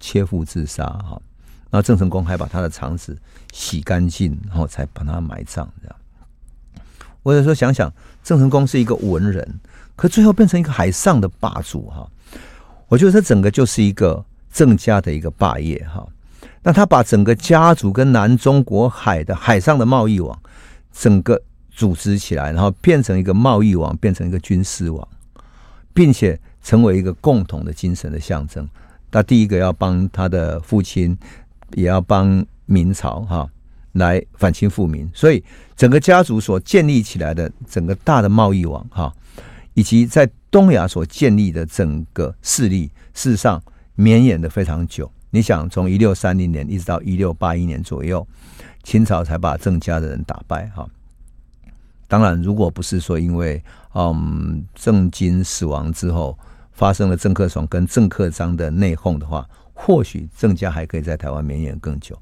[0.00, 0.84] 切腹自杀。
[0.86, 1.22] 哈，
[1.70, 3.16] 那郑成功还把他的肠子
[3.52, 5.72] 洗干净，然后才把他埋葬。
[5.80, 5.96] 这样，
[7.22, 7.92] 我有时候想想，
[8.24, 9.60] 郑成功是一个文人，
[9.94, 11.88] 可最后变成一个海上的霸主。
[11.88, 12.10] 哈，
[12.88, 14.24] 我觉得这整个就是一个。
[14.52, 16.06] 郑家的一个霸业哈，
[16.62, 20.36] 那他把整个家族跟南中国海的海上的贸易网
[20.92, 25.06] 整个组织起来，然后变成一个贸易网，变成一个军事网，
[25.94, 28.68] 并且成为一个共同的精神的象征。
[29.10, 31.16] 他第一个要帮他的父亲，
[31.74, 33.48] 也要帮明朝哈
[33.92, 35.42] 来反清复明，所以
[35.76, 39.12] 整个家族所建立起来的整个大的贸易网哈，
[39.74, 43.62] 以及在东亚所建立的整个势力，事实上。
[44.00, 48.24] 绵延的非常久，你想从一六三零年一直到一六八一年左右，
[48.84, 50.88] 清朝才把郑家的人打败哈。
[52.06, 53.60] 当然，如果不是说因为
[53.94, 56.38] 嗯郑经死亡之后
[56.70, 62.16] 发生了郑克爽跟郑克章的内讧的话，或许郑家还可以在台湾绵延更久。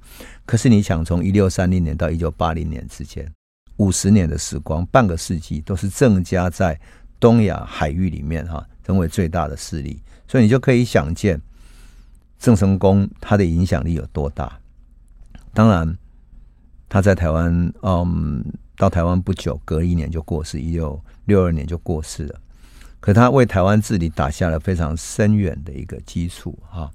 [0.47, 3.31] 可是你想从一六三零年到一九八零年之间
[3.77, 6.81] 五十年的时光，半个世纪都是郑家在
[7.21, 11.39] 东亚海域里面哈成为最大的势力，所以你就可以想见。
[12.39, 14.59] 郑成功他的影响力有多大？
[15.53, 15.97] 当然，
[16.89, 18.45] 他在台湾，嗯，
[18.77, 22.41] 到台湾不久，隔一年就过世，一六六二年就过世了。
[23.01, 26.91] 可他为台湾治理打下了非常深远的一个基础哈。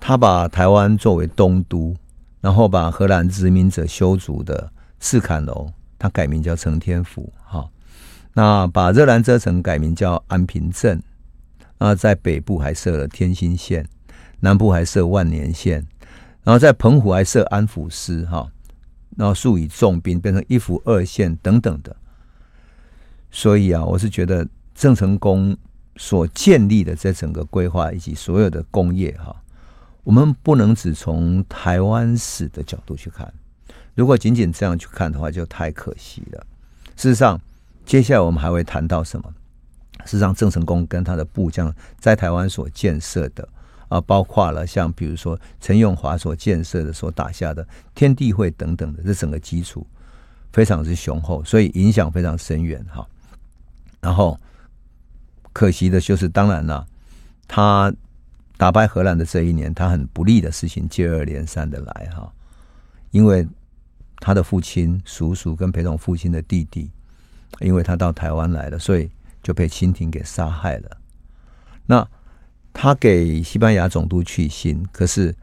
[0.00, 1.94] 他把台湾作为东都，
[2.40, 7.68] 然后把荷兰殖民者修筑的赤坎楼，他改名叫承天府哈。
[8.34, 11.02] 那把热兰遮城改名叫安平镇，
[11.78, 13.86] 那在北部还设了天兴县。
[14.40, 15.86] 南部还设万年县，
[16.42, 18.46] 然后在澎湖还设安抚司哈，
[19.16, 21.94] 然后数以重兵变成一府二县等等的。
[23.30, 25.56] 所以啊，我是觉得郑成功
[25.96, 29.34] 所建立的这整个规划以及所有的工业哈，
[30.04, 33.32] 我们不能只从台湾史的角度去看，
[33.94, 36.46] 如果仅仅这样去看的话，就太可惜了。
[36.96, 37.40] 事实上，
[37.84, 39.34] 接下来我们还会谈到什么？
[40.04, 43.46] 事实上，郑成功跟他的部将在台湾所建设的。
[43.88, 49.86] 啊，包括了像比如说陈永华所建设的、所打下的天地会等等的，这整个基础
[50.52, 53.06] 非常之雄厚，所以影响非常深远哈。
[54.00, 54.38] 然后
[55.52, 56.86] 可惜的就是，当然了，
[57.46, 57.92] 他
[58.56, 62.32] 打败荷兰的这一年，他很不利的事情接二连三的来哈，
[63.10, 63.46] 因为
[64.18, 66.90] 他的父亲、叔叔跟陪同父亲的弟弟，
[67.60, 69.10] 因为他到台湾来了，所以
[69.42, 70.96] 就被清廷给杀害了。
[71.84, 72.08] 那
[72.78, 75.34] 他给西班牙总督去信，可是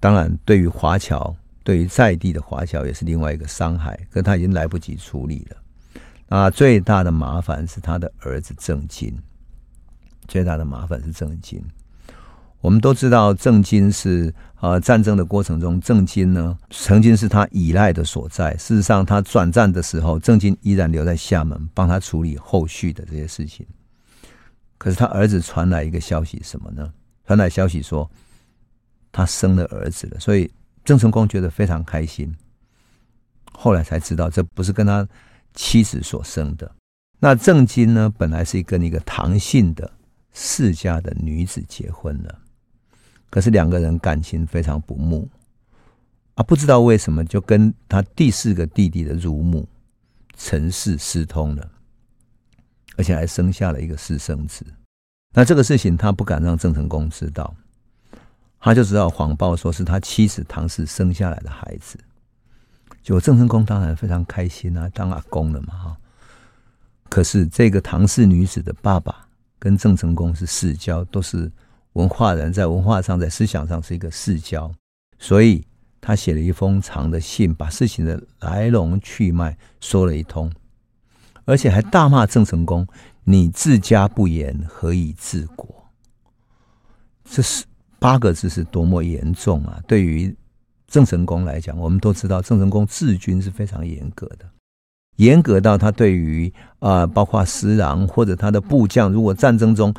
[0.00, 5.56] 当然对于华侨，对于在地的华侨也是另外一个伤害，可他已经来不及处理了。
[6.28, 9.16] 啊，最大的麻烦是他的儿子郑经，
[10.26, 11.62] 最大的麻烦是郑经。
[12.60, 18.56] 我们都知道郑经是啊，战争的过程中，郑经呢曾经是他依赖的所在。
[18.56, 23.64] 事实上，他转战的时候，郑经依然留在厦门，帮他处理后续的这些事情。
[24.78, 26.92] 可是他儿子传来一个消息，什么呢？
[27.26, 28.08] 传来消息说
[29.10, 30.50] 他生了儿子了，所以
[30.84, 32.34] 郑成功觉得非常开心。
[33.52, 35.08] 后来才知道这不是跟他
[35.54, 36.70] 妻子所生的。
[37.18, 39.90] 那郑经呢，本来是跟一个唐姓的
[40.34, 42.38] 世家的女子结婚了，
[43.30, 45.26] 可是两个人感情非常不睦
[46.34, 49.66] 啊，不知道为什么就跟他第四个弟弟的乳母
[50.36, 51.70] 陈氏私通了。
[52.96, 54.64] 而且还生下了一个私生子，
[55.34, 57.54] 那这个事情他不敢让郑成功知道，
[58.58, 61.98] 他就知道谎报说是他妻子唐氏生下来的孩子。
[63.02, 65.96] 就郑成功当然非常开心啊，当阿公了嘛哈。
[67.08, 69.28] 可是这个唐氏女子的爸爸
[69.60, 71.48] 跟郑成功是世交，都是
[71.92, 74.72] 文化人，在文化上、在思想上是一个世交，
[75.20, 75.64] 所以
[76.00, 80.50] 他写了一封长的信，把事情的来龙去脉说了一通。
[81.46, 82.86] 而且还大骂郑成功
[83.24, 85.66] ：“你治家不严，何以治国？”
[87.24, 87.64] 这是
[87.98, 89.80] 八个字是多么严重啊！
[89.86, 90.36] 对于
[90.86, 94.48] 郑成功来讲，我们都知道郑成功治军是非常严格的，
[95.16, 99.94] 严格到他对于啊、呃，包括师郎或者他的部将，如果战争中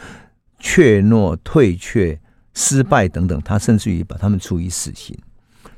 [0.59, 2.19] 怯懦、退却、
[2.53, 5.17] 失败等等，他甚至于把他们处以死刑。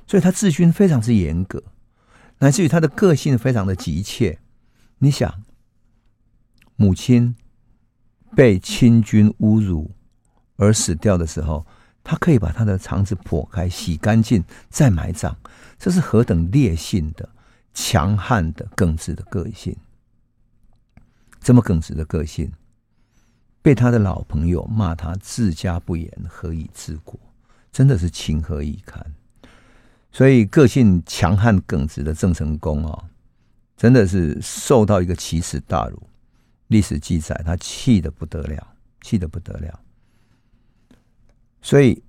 [0.08, 1.62] 所以他治军非常之严格，
[2.40, 4.40] 乃至于他的个性非常的急切。
[4.98, 5.34] 你想。
[6.82, 7.36] 母亲
[8.38, 9.92] 被清军侮辱
[10.56, 11.68] 而死掉的时候，
[12.06, 15.36] 他可以把他的肠子剖开、洗干净再埋葬，
[15.78, 17.28] 这是何等烈性的、
[17.74, 19.76] 强悍的、耿直的个性。
[21.42, 22.50] 这么耿直的个性，
[23.62, 27.20] 被他的老朋友骂他治家不严，何以治国？
[27.74, 29.06] 真的是情何以堪。
[30.14, 33.04] 所以，个性强悍耿直的郑成功啊，
[33.76, 36.09] 真的是受到一个奇耻大辱。
[36.70, 38.68] 历史记载，他气得不得了，
[39.02, 39.80] 气得不得了。
[41.62, 42.02] 所以，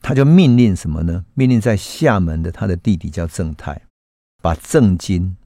[0.00, 1.24] 他就命令什么呢？
[1.34, 3.82] 命令在厦门的他的弟弟叫郑泰，
[4.40, 5.36] 把郑经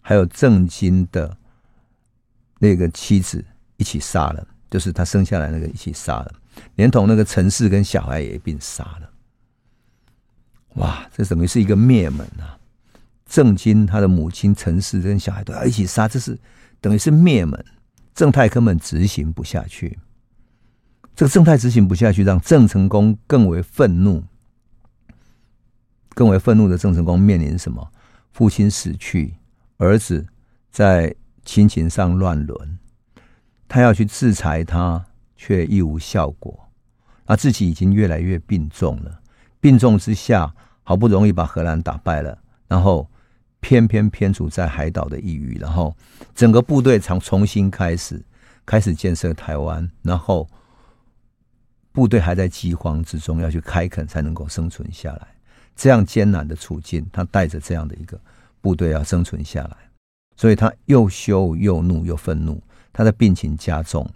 [0.00, 1.36] 还有郑经的
[2.58, 3.44] 那个妻子
[3.76, 6.34] 一起杀了，就是他生下来那个一起杀了，
[6.76, 9.10] 连同那个陈氏跟小孩也一并杀了。
[10.74, 12.56] 哇，这等于是一个灭门啊！
[13.26, 16.38] 郑经他的母亲陈氏跟小孩都要一起杀，这是
[16.80, 17.64] 等于是灭门。
[18.12, 19.98] 正太根本执行不下去。
[21.14, 24.24] 这个正太执行不下去，让郑成功更为愤怒。
[26.10, 27.90] 更为愤怒的郑成功面临什么？
[28.32, 29.36] 父亲死去，
[29.78, 30.26] 儿子
[30.70, 31.14] 在
[31.44, 32.78] 亲情上乱伦，
[33.68, 36.68] 他要去制裁他，却一无效果。
[37.24, 39.20] 而自己已经越来越病重了，
[39.60, 43.08] 病重之下，好不容易把荷兰打败了，然后
[43.60, 45.94] 偏偏偏处在海岛的一隅，然后
[46.34, 48.20] 整个部队从重新开始，
[48.66, 50.48] 开始建设台湾，然后。
[51.92, 55.26] 部队还在饥荒之中，要去开垦才能够生存下来。
[55.74, 58.18] 这样艰难的处境，他带着这样的一个
[58.60, 59.76] 部队要生存下来，
[60.36, 64.08] 所以他又羞又怒又愤怒，他的病情加重。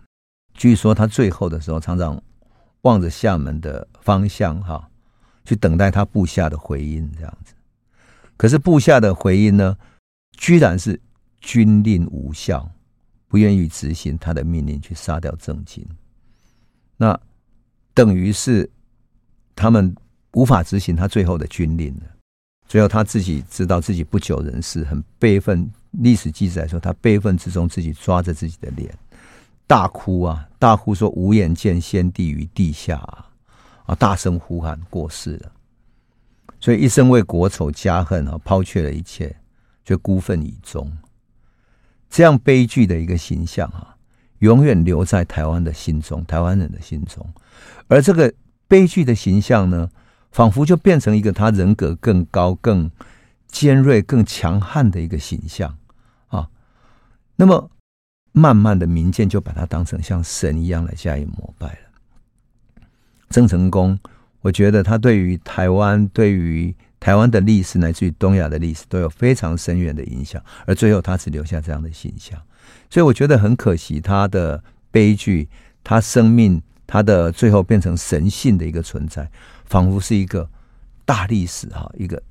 [0.54, 2.22] 据说他最后的时候，常常
[2.82, 4.88] 望着厦门的方向，哈，
[5.44, 7.53] 去等待他部下的回音，这样子。
[8.36, 9.76] 可是部下的回应呢，
[10.32, 11.00] 居然是
[11.40, 12.70] 军令无效，
[13.28, 15.86] 不愿意执行他的命令，去杀掉郑经。
[16.96, 17.18] 那。
[17.96, 18.68] 等于是
[19.54, 19.94] 他们
[20.32, 22.02] 无法执行他最后的军令了。
[22.66, 25.70] 最后他自己知道自己不久人世，很悲愤。
[25.92, 28.92] 历史记载说，他悲愤之中自己抓着自己的脸，
[29.64, 33.30] 大哭啊，大哭说：“无颜见先帝于地下啊！”
[33.86, 35.52] 啊，大声呼喊过世了。
[36.64, 39.36] 所以一生为国仇家恨啊，抛却了一切，
[39.84, 40.90] 却孤愤以终。
[42.08, 43.96] 这样悲剧的一个形象啊。
[44.38, 47.22] 永远留在台湾的心中，台湾人的心中。
[47.86, 48.32] 而这个
[48.66, 49.90] 悲剧的形象呢，
[50.32, 52.90] 仿佛就变成一个他人格更高、更
[53.46, 55.76] 尖锐、更强悍的一个形象
[56.28, 56.48] 啊。
[57.36, 57.70] 那么，
[58.32, 62.86] 慢慢的民间就把他当成像神一样来加以膜拜了。
[63.28, 63.98] 郑成功，
[64.44, 70.40] 我觉得他对于台湾、对于台湾的历史，乃至于东亚的历史，都有非常深远的影响。
[70.66, 72.38] 而最后，他只留下这样的形象。
[72.90, 75.48] 所以我觉得很可惜，他的悲剧，
[75.82, 79.26] 他生命，他的最后变成神性的一个存在，
[79.64, 80.46] 仿佛是一个
[81.06, 82.22] 大历史哈，一个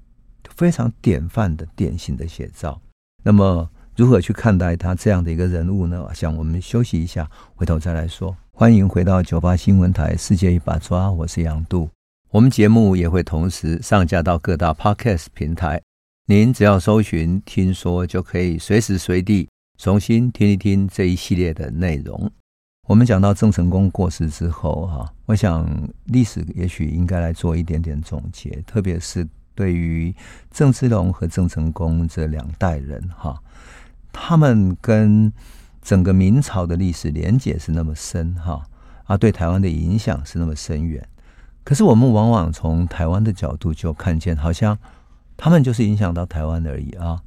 [0.56, 2.80] 非常典范的典型的写照。
[3.24, 6.06] 那么，如何去看待他这样的一个人物呢？
[6.08, 8.38] 我想我们休息一下，回头再来说。
[8.52, 11.90] 欢迎回到九八新闻台《世界一把抓》，我是杨度。
[12.34, 15.80] 我们节目也会同时上架到各大 Podcast 平台，
[16.26, 19.48] 您只要搜寻“听说”，就可以随时随地。
[19.78, 22.32] 重新听一听这一系列的内容。
[22.88, 25.70] 我们讲到郑成功过世之后，哈，我想
[26.06, 30.12] 历史也许应该来做一点点总结，特别是对于
[30.50, 33.40] 郑芝龙和郑成功这两代人，哈，
[34.12, 35.32] 他们跟
[35.84, 38.68] 整个明朝的历史连结是那么深，哈，
[39.04, 41.08] 啊，对台湾的影响是那么深远。
[41.64, 44.78] 可是我们往往从台湾的角度就看见，好像
[45.38, 47.22] 他们就是影响到台湾而已啊。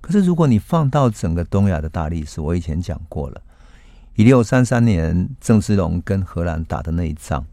[0.00, 3.42] 可是，如果你放到整个东亚的大历史，我以前讲过了，
[4.16, 7.44] 一六三三年郑芝龙跟荷兰打的那一仗，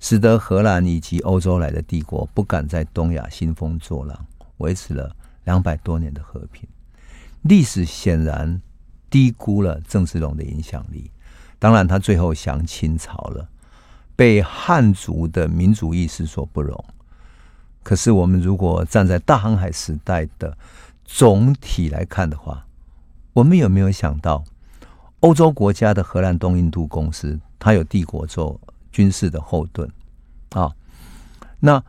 [0.00, 6.68] 使得荷兰以及欧洲来的帝国不敢在东亚兴风作浪，维持了两百多年的和平。
[7.42, 8.60] 历史显然
[9.10, 11.10] 低估了郑芝龙的影响力。
[11.58, 13.48] 当然，他最后降清朝了，
[14.14, 16.84] 被汉族的民族意识所不容。
[17.82, 20.56] 可是，我们如果站在大航海时代的
[21.04, 22.64] 总体来看的话，
[23.32, 24.44] 我们有没有想到，
[25.20, 28.60] 欧洲国家的荷兰东印度公司，它有帝国做
[28.92, 29.90] 军事的后盾
[30.50, 30.70] 啊。
[31.58, 31.82] 那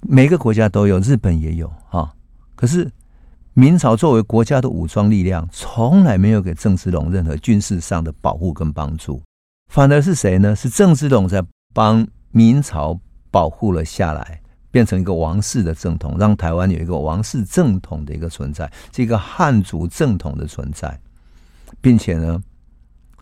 [0.00, 2.14] 每个国家都有，日本也有啊。
[2.54, 2.90] 可是
[3.54, 9.20] 明朝作为国家的武装力量，从来没有给郑芝龙任何军事上的保护跟帮助，
[9.68, 10.54] 反而是谁呢？
[10.56, 11.44] 是郑芝龙在
[11.74, 12.98] 帮明朝
[13.30, 14.40] 保护了下来。
[14.68, 21.00] 变成一个王室的正统，让台湾有一个王室正统的一个存在，是一个汉族正统的存在，
[21.80, 22.38] 并且呢，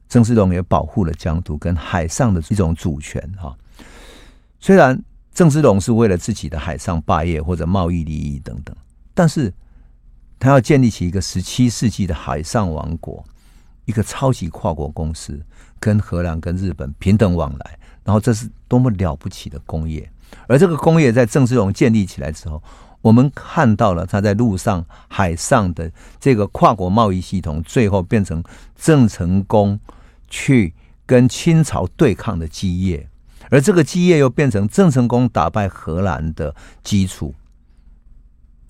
[0.09, 3.57] 郑芝龙也保护了疆土跟海上的这种主权哈。
[4.59, 5.01] 虽然
[5.33, 8.75] 郑芝龙是为了自己的海上霸业或者贸易利益等等，
[9.15, 9.55] 但是
[10.41, 13.25] 他要建立起一个十七世纪的海上王国，
[13.85, 15.41] 一个超级跨国公司，
[15.85, 20.11] 跟荷兰、跟日本平等往来，然后这是多么了不起的工业。
[20.47, 22.63] 而这个工业在郑芝龙建立起来之后，
[23.03, 28.43] 我们看到了他在陆上、海上的这个跨国贸易系统，最后变成
[28.75, 29.79] 郑成功
[30.31, 30.73] 去
[31.05, 33.07] 跟清朝对抗的基业，
[33.51, 37.35] 而这个基业又变成郑成功打败荷兰的基础。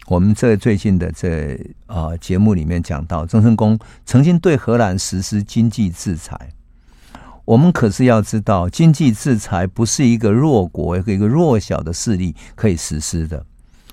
[0.06, 1.56] 我们在最近的这
[1.86, 6.50] 啊节目里面讲到，郑成功曾经对荷兰实施经济制裁。
[7.44, 13.44] 我们可是要知道，经济制裁不是一个弱国、一个一个弱小的势力可以实施的。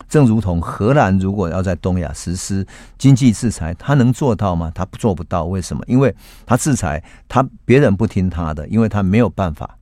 [0.07, 2.65] 正如同荷兰如果要在东亚实施
[2.97, 4.71] 经济制裁，他能做到吗？
[4.73, 5.45] 他做不到。
[5.45, 5.83] 为什么？
[5.85, 6.13] 因为
[6.45, 9.77] 他制裁他，别人不听他的，因为他没有办法。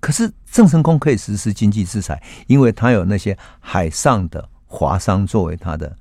[0.00, 5.96] 可是郑成功可以实施经济制裁，因为他有那些海上的华商作为他的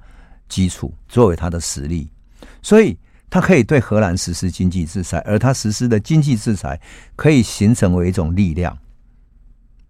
[0.48, 2.10] 基础，作为他的实力，
[2.64, 2.98] 所以。
[3.30, 6.80] 他可以对荷兰实施经济制裁，而他实施的经济制裁
[7.16, 8.78] 可以形成为一种力量，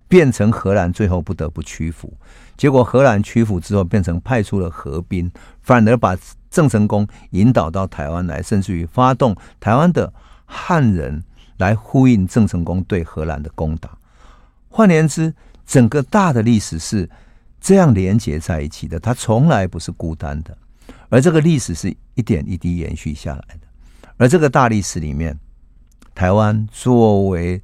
[0.07, 2.13] 变成荷兰最后不得不屈服。
[2.57, 5.31] 结果荷兰屈服之后，变成派出了荷兵，
[5.61, 6.17] 反而把
[6.49, 10.11] 郑成功引导到台湾来，甚至于发动台湾的
[10.45, 11.23] 汉人
[11.57, 13.97] 来呼应郑成功对荷兰的攻打。
[14.67, 15.33] 换言之，
[15.65, 17.09] 整个大的历史是
[17.61, 20.57] 这样连接在一起的，它从来不是孤单的。
[21.09, 23.67] 而这个历史是一点一滴延续下来的，
[24.17, 25.37] 而这个大历史里面，
[26.13, 27.59] 台湾作为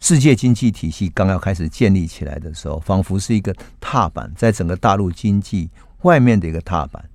[0.00, 5.70] 世界经济体系刚要开始建立起来的时候，仿佛是一个踏板，在整个大陆经济
[6.02, 7.08] 外面的一个踏板。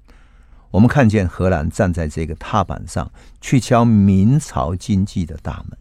[0.72, 3.11] 我们看见荷兰站在这个踏板上
[3.41, 5.78] 去敲明朝经济的大门，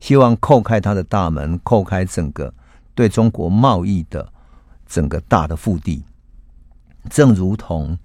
[0.00, 2.54] 希望叩开它的大门，叩开整个
[2.94, 4.32] 对中国贸易的
[4.86, 6.02] 整个大的腹地，
[7.10, 7.98] 正如同。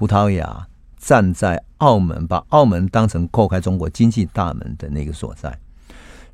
[0.00, 5.54] 葡萄牙站在澳门，把澳门当成叩开中国经济大门的那个所在，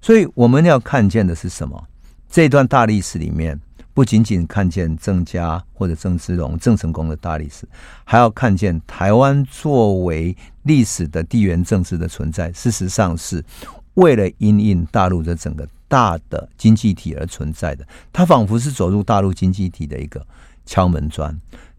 [0.00, 1.84] 所以我们要看见的是什么？
[2.30, 3.60] 这段大历史里面，
[3.92, 7.66] 不仅仅看见郑家或者郑芝龙、郑成功的大历史，
[8.04, 13.44] 还要看见台湾作为历史的地缘政治的存在，事实上是
[13.94, 17.84] 为了因应大陆的整个大的经济体而存在的。
[18.12, 20.24] 它仿佛是走入大陆经济体的一个
[20.64, 21.36] 敲门砖。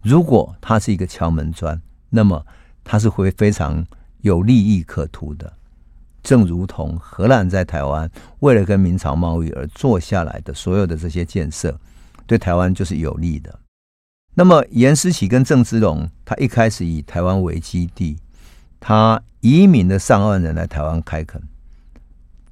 [0.08, 2.46] 如果它是一个敲门砖，那么
[2.82, 3.86] 它是会非常
[4.22, 5.52] 有利益可图的。
[6.24, 11.78] 正如同荷兰在台湾为了跟明朝贸易而做下来的所有的这些建设，
[12.26, 13.60] 对台湾就是有利的。
[14.34, 18.16] 那么严思齐跟郑芝龙，他一开始以台湾为基地，
[18.80, 21.42] 他移民了上万人来台湾开垦，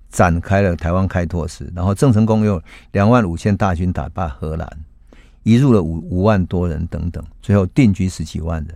[0.10, 1.72] 展开了台湾开拓史。
[1.74, 4.70] 然后郑成功用两万五千大军打败荷兰。
[5.46, 8.76] 移入了五五万多人等等，最后定居十几万人。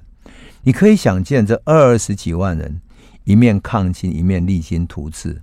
[0.61, 2.79] 你可以想见，这二十几万人
[3.23, 5.41] 一面抗清，一面励精图治，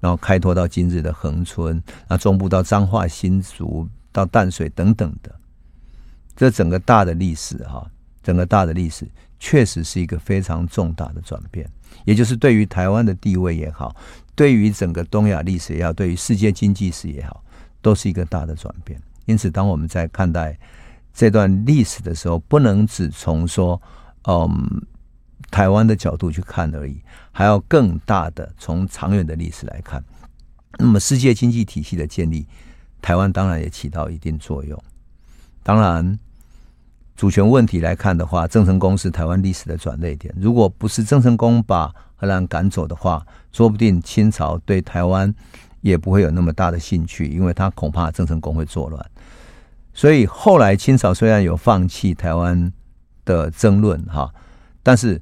[0.00, 5.30] 然后开拓到今日的恒春，那中部到彰化、新竹到淡水等等的，
[6.34, 7.86] 这整个大的历史哈，
[8.22, 9.06] 整个大的历史
[9.38, 11.68] 确实是一个非常重大的转变，
[12.06, 13.94] 也就是对于台湾的地位也好，
[14.34, 17.44] 对于整个东亚历史也好，对于世界经济史也好，
[17.82, 18.98] 都是一个大的转变。
[19.30, 20.58] 因此，当我们在看待
[21.14, 23.80] 这段历史的时候，不能只从说
[24.26, 24.82] “嗯，
[25.52, 27.00] 台湾”的角度去看而已，
[27.30, 30.02] 还要更大的从长远的历史来看。
[30.78, 32.44] 那么，世界经济体系的建立，
[33.00, 34.76] 台湾当然也起到一定作用。
[35.62, 36.18] 当然，
[37.16, 40.34] 主权问题来看的话，郑成功是台湾历史的转捩点。
[40.36, 45.32] 如果不是郑成功把荷兰赶走的话，说不定清朝对台湾
[45.80, 49.10] 也不会有那么大的兴趣，因为他恐怕郑成功会作乱。
[50.00, 52.72] 所以后来清朝虽然有放弃台湾
[53.26, 54.32] 的争论哈，
[54.82, 55.20] 但是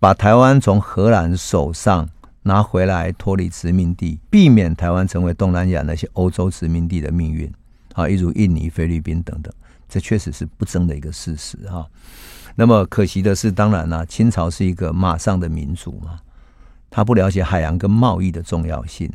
[0.00, 2.08] 把台湾从荷兰手上
[2.42, 7.48] 拿回来脱离殖民地，避免台湾成为东南亚那些欧洲殖民地的命运
[7.94, 9.54] 啊，一如印尼、菲律宾等等，
[9.88, 11.86] 这确实是不争的一个事实哈。
[12.56, 16.18] 那么可惜的是，当然了，清朝是一个马上的民族嘛，
[16.90, 19.08] 他不了解海洋跟贸易的重要性，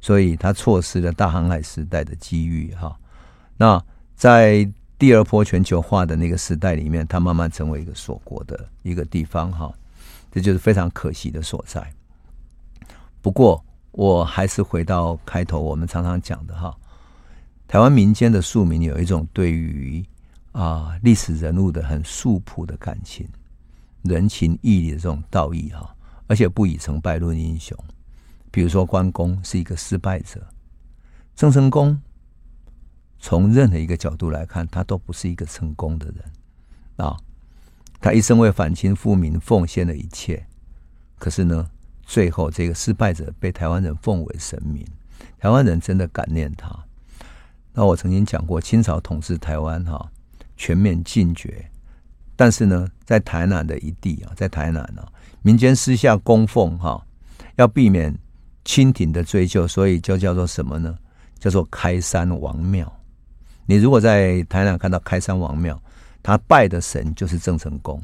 [0.00, 2.98] 所以他错失了大航海时代的机遇哈。
[3.56, 3.80] 那
[4.18, 9.72] 在第二波全球化的那个时代里面，它慢慢成为一个锁国的一个地方，哈，
[10.32, 11.88] 这就是非常可惜的所在。
[13.22, 16.76] 不过，我还是回到开头我们常常讲的哈，
[17.68, 20.04] 台湾民间的庶民有一种对于
[20.50, 23.24] 啊历史人物的很素朴的感情、
[24.02, 25.94] 人情义理的这种道义哈，
[26.26, 27.78] 而且不以成败论英雄。
[28.50, 30.44] 比如说，关公是一个失败者，
[31.36, 31.96] 郑成功。
[33.18, 36.24] 从任何一个角度来看，他都不是一个成功的人
[36.96, 37.16] 啊。
[38.00, 40.46] 他一生为反清复明奉献了一切，
[41.18, 41.68] 可是呢，
[42.04, 44.86] 最后这个失败者被台湾人奉为神明，
[45.38, 46.70] 台湾人真的感念他。
[47.72, 50.10] 那我曾经讲过，清朝统治台湾哈，
[50.56, 51.68] 全面禁绝，
[52.36, 55.06] 但是呢，在台南的一地啊，在台南啊，
[55.42, 57.04] 民间私下供奉哈，
[57.56, 58.16] 要避免
[58.64, 60.96] 清廷的追究，所以就叫做什么呢？
[61.38, 62.92] 叫做开山王庙。
[63.70, 65.78] 你如果在台南看到开山王庙，
[66.22, 68.02] 他拜的神就是郑成功，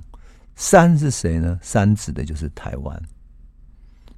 [0.57, 1.59] 山是谁呢？
[1.63, 3.03] 山指的就是台湾。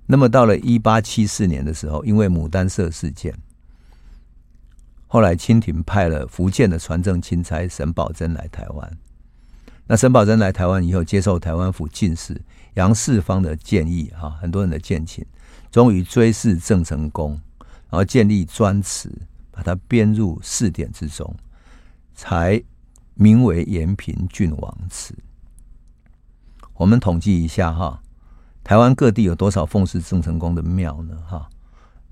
[0.07, 3.33] 那么到了一八七四年的时候，因为牡丹社事件，
[5.07, 8.99] 后来清廷派了福建的传政钦差沈葆桢来台湾。
[9.87, 12.43] 那沈葆桢来台湾以后，接受台湾府进士
[12.75, 15.25] 杨世芳的建议，哈，很多人的建请，
[15.71, 17.41] 终于追谥郑成功，
[17.89, 19.09] 然后建立专祠，
[19.57, 21.35] 把它编入四典之中，
[22.15, 22.63] 才。
[23.19, 25.15] 名为延平郡王祠。
[26.75, 28.03] 我们统计一下哈，
[28.63, 31.17] 台湾各地有多少奉祀郑成功的庙呢？
[31.27, 31.49] 哈，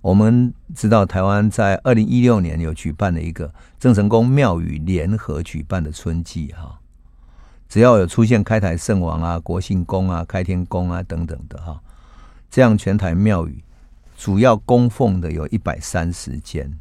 [0.01, 6.81] 我们知道台湾在二零一六年有举办了一个郑成功庙宇联合举办的春季哈，
[7.69, 11.79] 只要有出现开台圣王啊、国姓宫啊、开天宫啊等等的哈，
[12.51, 13.63] 这样全台庙宇
[14.17, 16.79] 主要供奉的有一百三十间。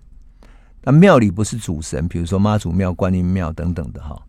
[0.84, 4.22] 那庙里不是主神，比如说妈祖庙、观音庙等等的哈，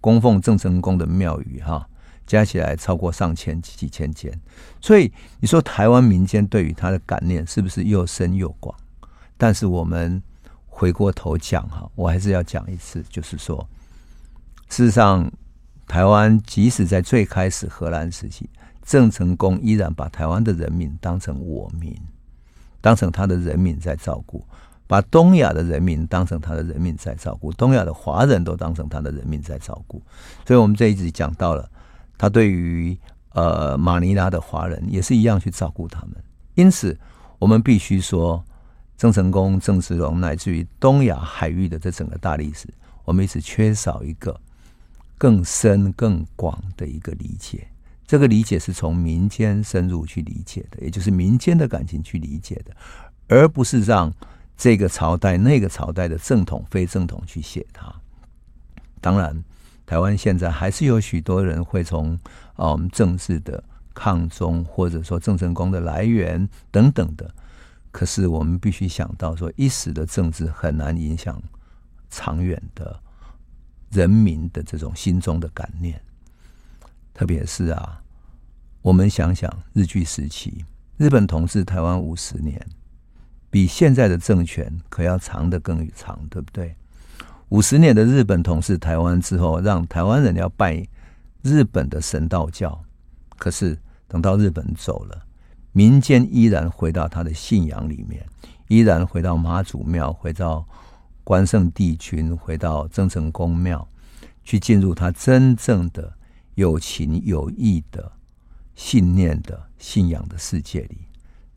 [0.00, 1.88] 供奉郑成功的庙宇哈，
[2.26, 4.32] 加起来超过上千几千间。
[4.80, 5.10] 所以
[5.40, 8.74] 你说台湾民间对于他的感念是不是又深又广？
[9.38, 10.22] 但是我们
[10.66, 13.66] 回过头讲哈，我还是要讲一次，就是说，
[14.68, 15.30] 事实上，
[15.88, 18.48] 台湾即使在最开始荷兰时期，
[18.84, 21.96] 郑成功依然把台湾的人民当成我民，
[22.82, 24.44] 当成他的人民在照顾。
[24.92, 30.02] 把东亚的人民当成他的人民在照顾，东亚的华人都当成他的人民在照顾，
[30.46, 31.66] 所以我们这一集讲到了，
[32.18, 32.94] 他对于
[33.30, 36.10] 呃马尼拉的华人也是一样去照顾他们。
[36.56, 36.94] 因此，
[37.38, 38.44] 我们必须说，
[38.98, 42.68] 郑成功、郑芝龙乃至于东亚海域的这整个大历史，
[43.06, 44.38] 我们一直缺少一个
[45.16, 47.66] 更深更广的一个理解。
[48.06, 52.76] 这个理解是从民间深入去理解的，也就是民间的感情去理解的，
[53.26, 54.12] 而不是让。
[54.56, 57.92] 这个朝代、那个朝代的正统、非正统去写它。
[59.00, 59.42] 当然，
[59.84, 62.14] 台湾现在还是有许多人会从
[62.54, 67.28] 啊，我们政治的抗中，或者说郑成功的来源等等的。
[67.90, 71.42] 可是，我们必须想到说，一时的政治很难影响
[72.08, 72.98] 长远的
[73.90, 76.00] 人民的这种心中的感念。
[77.12, 78.00] 特别是啊，
[78.80, 80.64] 我们想想日据时期，
[80.96, 82.64] 日本统治台湾五十年。
[83.52, 86.74] 比现在的政权可要长得更长，对不对？
[87.50, 90.82] 五十年的日本统治台湾之后，让台湾人要拜
[91.42, 92.82] 日本的神道教。
[93.36, 93.78] 可是
[94.08, 95.26] 等到日本走了，
[95.72, 98.24] 民间依然回到他的信仰里面，
[98.68, 100.66] 依然回到妈祖庙，回到
[101.22, 103.86] 关圣帝君，回到郑成功庙，
[104.42, 106.10] 去进入他真正的
[106.54, 108.10] 有情有义的
[108.74, 110.96] 信念的信仰的世界里。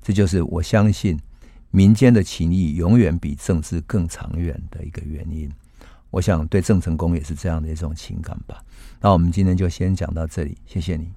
[0.01, 1.17] 这就是我相信。
[1.75, 5.51] 民间的情谊永远比政治更长远的一个原因，
[6.09, 8.63] 我想对郑成功也是这样的一种情感吧。
[9.01, 11.11] 那我们今天就先讲到这里，谢谢你。